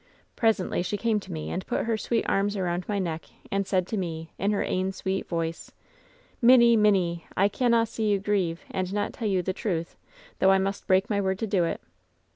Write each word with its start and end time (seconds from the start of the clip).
"Presently 0.35 0.81
she 0.81 0.97
came 0.97 1.19
to 1.19 1.31
me 1.31 1.51
and 1.51 1.63
put 1.67 1.85
her 1.85 1.95
sweet 1.95 2.27
arms 2.27 2.57
around 2.57 2.87
my 2.89 2.97
neck, 2.97 3.25
and 3.51 3.67
said 3.67 3.85
to 3.85 3.97
me, 3.97 4.31
in 4.39 4.49
her 4.51 4.63
ain 4.63 4.91
sweet 4.91 5.27
voice, 5.27 5.71
^Minnie, 6.43 6.75
minnie, 6.75 7.27
I 7.37 7.47
canna 7.47 7.85
see 7.85 8.09
you 8.09 8.17
grieve 8.17 8.63
and 8.71 8.91
not 8.95 9.13
tell 9.13 9.27
you 9.27 9.43
the 9.43 9.53
truth, 9.53 9.95
though 10.39 10.49
I 10.49 10.57
must 10.57 10.87
break 10.87 11.07
my 11.07 11.21
word 11.21 11.37
to 11.37 11.45
do 11.45 11.65
it. 11.65 11.81